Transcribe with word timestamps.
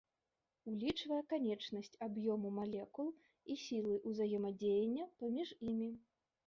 Улічвае 0.69 1.19
канечнасць 1.33 1.93
аб'ёму 2.07 2.53
малекул 2.59 3.13
і 3.55 3.61
сілы 3.67 3.93
ўзаемадзеяння 4.15 5.05
паміж 5.23 5.55
імі. 5.73 5.95